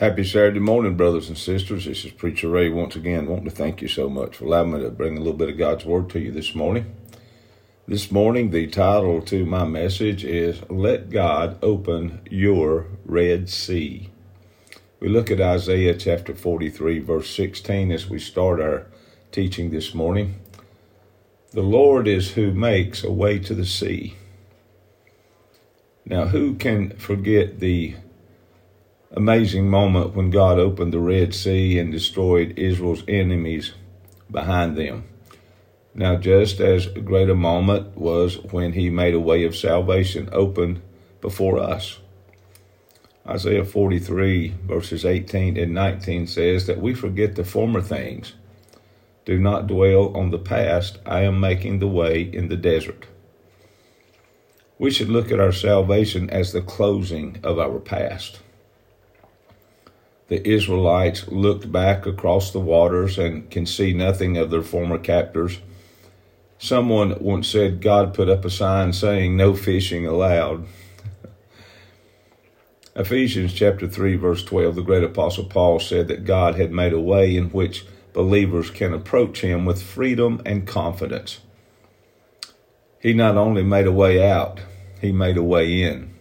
Happy 0.00 0.24
Saturday 0.24 0.60
morning, 0.60 0.96
brothers 0.96 1.28
and 1.28 1.36
sisters. 1.36 1.84
This 1.84 2.06
is 2.06 2.12
Preacher 2.12 2.48
Ray 2.48 2.70
once 2.70 2.96
again. 2.96 3.26
wanting 3.26 3.44
to 3.44 3.50
thank 3.50 3.82
you 3.82 3.88
so 3.88 4.08
much 4.08 4.34
for 4.34 4.46
allowing 4.46 4.72
me 4.72 4.80
to 4.80 4.90
bring 4.90 5.14
a 5.14 5.20
little 5.20 5.34
bit 5.34 5.50
of 5.50 5.58
God's 5.58 5.84
Word 5.84 6.08
to 6.08 6.18
you 6.18 6.32
this 6.32 6.54
morning. 6.54 6.94
This 7.86 8.10
morning, 8.10 8.48
the 8.48 8.66
title 8.66 9.20
to 9.20 9.44
my 9.44 9.66
message 9.66 10.24
is 10.24 10.62
Let 10.70 11.10
God 11.10 11.58
Open 11.62 12.22
Your 12.30 12.86
Red 13.04 13.50
Sea. 13.50 14.08
We 15.00 15.10
look 15.10 15.30
at 15.30 15.38
Isaiah 15.38 15.94
chapter 15.94 16.34
43, 16.34 17.00
verse 17.00 17.28
16 17.36 17.92
as 17.92 18.08
we 18.08 18.18
start 18.18 18.58
our 18.58 18.86
teaching 19.32 19.68
this 19.68 19.92
morning. 19.92 20.36
The 21.50 21.60
Lord 21.60 22.08
is 22.08 22.30
who 22.30 22.54
makes 22.54 23.04
a 23.04 23.12
way 23.12 23.38
to 23.40 23.54
the 23.54 23.66
sea. 23.66 24.16
Now, 26.06 26.28
who 26.28 26.54
can 26.54 26.96
forget 26.96 27.60
the 27.60 27.96
amazing 29.12 29.68
moment 29.68 30.14
when 30.14 30.30
God 30.30 30.58
opened 30.58 30.92
the 30.92 31.00
Red 31.00 31.34
Sea 31.34 31.78
and 31.78 31.90
destroyed 31.90 32.56
Israel's 32.56 33.02
enemies 33.08 33.72
behind 34.30 34.76
them. 34.76 35.04
Now, 35.94 36.16
just 36.16 36.60
as 36.60 36.86
great 36.86 37.28
a 37.28 37.34
moment 37.34 37.96
was 37.96 38.38
when 38.38 38.74
he 38.74 38.88
made 38.88 39.14
a 39.14 39.20
way 39.20 39.44
of 39.44 39.56
salvation 39.56 40.28
open 40.30 40.82
before 41.20 41.58
us. 41.58 41.98
Isaiah 43.26 43.64
43, 43.64 44.54
verses 44.64 45.04
18 45.04 45.56
and 45.56 45.74
19 45.74 46.28
says 46.28 46.66
that 46.68 46.80
we 46.80 46.94
forget 46.94 47.34
the 47.34 47.44
former 47.44 47.80
things. 47.80 48.34
Do 49.24 49.38
not 49.38 49.66
dwell 49.66 50.16
on 50.16 50.30
the 50.30 50.38
past. 50.38 50.98
I 51.04 51.22
am 51.22 51.40
making 51.40 51.80
the 51.80 51.88
way 51.88 52.22
in 52.22 52.48
the 52.48 52.56
desert. 52.56 53.06
We 54.78 54.92
should 54.92 55.08
look 55.08 55.32
at 55.32 55.40
our 55.40 55.52
salvation 55.52 56.30
as 56.30 56.52
the 56.52 56.62
closing 56.62 57.40
of 57.42 57.58
our 57.58 57.80
past 57.80 58.40
the 60.30 60.48
Israelites 60.48 61.26
looked 61.26 61.72
back 61.72 62.06
across 62.06 62.52
the 62.52 62.60
waters 62.60 63.18
and 63.18 63.50
can 63.50 63.66
see 63.66 63.92
nothing 63.92 64.36
of 64.36 64.48
their 64.48 64.62
former 64.62 64.96
captors. 64.96 65.58
Someone 66.56 67.18
once 67.20 67.48
said 67.48 67.82
God 67.82 68.14
put 68.14 68.28
up 68.28 68.44
a 68.44 68.50
sign 68.50 68.92
saying, 68.92 69.36
No 69.36 69.54
fishing 69.54 70.06
allowed. 70.06 70.66
Ephesians 72.94 73.52
chapter 73.52 73.88
3, 73.88 74.14
verse 74.14 74.44
12, 74.44 74.76
the 74.76 74.82
great 74.82 75.02
apostle 75.02 75.46
Paul 75.46 75.80
said 75.80 76.06
that 76.06 76.24
God 76.24 76.54
had 76.54 76.70
made 76.70 76.92
a 76.92 77.00
way 77.00 77.34
in 77.34 77.46
which 77.46 77.84
believers 78.12 78.70
can 78.70 78.94
approach 78.94 79.40
Him 79.40 79.64
with 79.64 79.82
freedom 79.82 80.40
and 80.46 80.64
confidence. 80.64 81.40
He 83.00 83.14
not 83.14 83.36
only 83.36 83.64
made 83.64 83.88
a 83.88 83.92
way 83.92 84.22
out, 84.30 84.60
He 85.00 85.10
made 85.10 85.36
a 85.36 85.42
way 85.42 85.82
in 85.82 86.14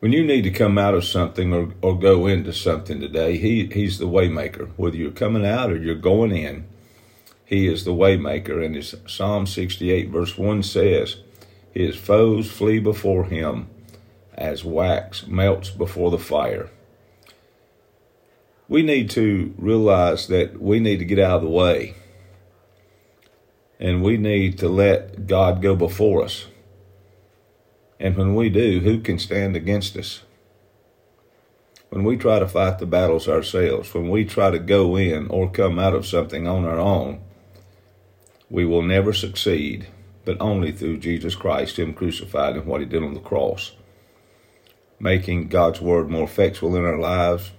when 0.00 0.12
you 0.12 0.24
need 0.24 0.42
to 0.42 0.50
come 0.50 0.78
out 0.78 0.94
of 0.94 1.04
something 1.04 1.52
or, 1.52 1.74
or 1.82 1.98
go 1.98 2.26
into 2.26 2.52
something 2.52 3.00
today, 3.00 3.36
he, 3.36 3.66
he's 3.66 3.98
the 3.98 4.06
waymaker. 4.06 4.70
Whether 4.76 4.96
you're 4.96 5.10
coming 5.10 5.44
out 5.44 5.70
or 5.70 5.76
you're 5.76 5.94
going 5.94 6.32
in, 6.32 6.66
he 7.44 7.66
is 7.66 7.84
the 7.84 7.92
waymaker. 7.92 8.64
And 8.64 8.74
his 8.74 8.94
Psalm 9.06 9.46
68 9.46 10.08
verse 10.08 10.38
1 10.38 10.62
says, 10.62 11.16
His 11.72 11.96
foes 11.96 12.50
flee 12.50 12.78
before 12.78 13.24
him 13.24 13.68
as 14.32 14.64
wax 14.64 15.26
melts 15.26 15.68
before 15.68 16.10
the 16.10 16.18
fire. 16.18 16.70
We 18.68 18.82
need 18.82 19.10
to 19.10 19.54
realize 19.58 20.28
that 20.28 20.62
we 20.62 20.80
need 20.80 21.00
to 21.00 21.04
get 21.04 21.18
out 21.18 21.36
of 21.36 21.42
the 21.42 21.50
way. 21.50 21.94
And 23.78 24.02
we 24.02 24.16
need 24.16 24.58
to 24.58 24.68
let 24.68 25.26
God 25.26 25.60
go 25.60 25.76
before 25.76 26.24
us. 26.24 26.46
And 28.00 28.16
when 28.16 28.34
we 28.34 28.48
do, 28.48 28.80
who 28.80 29.00
can 29.00 29.18
stand 29.18 29.54
against 29.54 29.94
us? 29.94 30.22
When 31.90 32.02
we 32.02 32.16
try 32.16 32.38
to 32.38 32.48
fight 32.48 32.78
the 32.78 32.86
battles 32.86 33.28
ourselves, 33.28 33.92
when 33.92 34.08
we 34.08 34.24
try 34.24 34.50
to 34.50 34.58
go 34.58 34.96
in 34.96 35.26
or 35.28 35.50
come 35.50 35.78
out 35.78 35.94
of 35.94 36.06
something 36.06 36.48
on 36.48 36.64
our 36.64 36.78
own, 36.78 37.20
we 38.48 38.64
will 38.64 38.82
never 38.82 39.12
succeed, 39.12 39.88
but 40.24 40.40
only 40.40 40.72
through 40.72 40.98
Jesus 40.98 41.34
Christ, 41.34 41.78
Him 41.78 41.92
crucified, 41.92 42.56
and 42.56 42.64
what 42.64 42.80
He 42.80 42.86
did 42.86 43.02
on 43.02 43.12
the 43.12 43.20
cross, 43.20 43.72
making 44.98 45.48
God's 45.48 45.82
Word 45.82 46.08
more 46.08 46.24
effectual 46.24 46.76
in 46.76 46.84
our 46.84 46.98
lives 46.98 47.52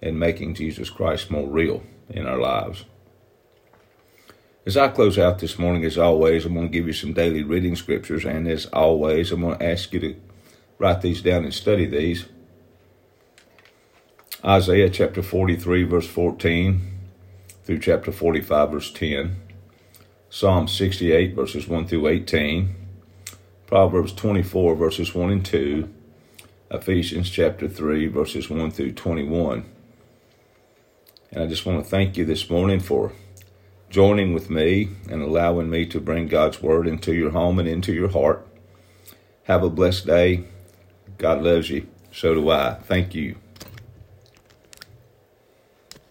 and 0.00 0.18
making 0.18 0.54
Jesus 0.54 0.88
Christ 0.88 1.30
more 1.30 1.46
real 1.46 1.82
in 2.08 2.26
our 2.26 2.38
lives. 2.38 2.86
As 4.66 4.78
I 4.78 4.88
close 4.88 5.18
out 5.18 5.40
this 5.40 5.58
morning, 5.58 5.84
as 5.84 5.98
always, 5.98 6.46
I'm 6.46 6.54
going 6.54 6.68
to 6.68 6.72
give 6.72 6.86
you 6.86 6.94
some 6.94 7.12
daily 7.12 7.42
reading 7.42 7.76
scriptures, 7.76 8.24
and 8.24 8.48
as 8.48 8.64
always, 8.66 9.30
I'm 9.30 9.42
going 9.42 9.58
to 9.58 9.64
ask 9.64 9.92
you 9.92 10.00
to 10.00 10.16
write 10.78 11.02
these 11.02 11.20
down 11.20 11.44
and 11.44 11.52
study 11.52 11.84
these. 11.84 12.24
Isaiah 14.42 14.88
chapter 14.88 15.22
43, 15.22 15.84
verse 15.84 16.06
14 16.06 16.80
through 17.64 17.78
chapter 17.78 18.10
45, 18.10 18.70
verse 18.70 18.90
10. 18.90 19.36
Psalm 20.30 20.66
68, 20.66 21.34
verses 21.34 21.68
1 21.68 21.86
through 21.86 22.08
18. 22.08 22.74
Proverbs 23.66 24.14
24, 24.14 24.76
verses 24.76 25.14
1 25.14 25.30
and 25.30 25.44
2. 25.44 25.92
Ephesians 26.70 27.28
chapter 27.28 27.68
3, 27.68 28.06
verses 28.06 28.48
1 28.48 28.70
through 28.70 28.92
21. 28.92 29.66
And 31.32 31.42
I 31.42 31.46
just 31.46 31.66
want 31.66 31.84
to 31.84 31.90
thank 31.90 32.16
you 32.16 32.24
this 32.24 32.48
morning 32.48 32.80
for 32.80 33.12
joining 33.94 34.34
with 34.34 34.50
me 34.50 34.88
and 35.08 35.22
allowing 35.22 35.70
me 35.70 35.86
to 35.86 36.00
bring 36.00 36.26
God's 36.26 36.60
Word 36.60 36.88
into 36.88 37.14
your 37.14 37.30
home 37.30 37.60
and 37.60 37.68
into 37.68 37.92
your 37.92 38.08
heart. 38.08 38.44
Have 39.44 39.62
a 39.62 39.70
blessed 39.70 40.04
day. 40.04 40.42
God 41.16 41.42
loves 41.42 41.70
you. 41.70 41.86
So 42.10 42.34
do 42.34 42.50
I. 42.50 42.74
Thank 42.82 43.14
you. 43.14 43.36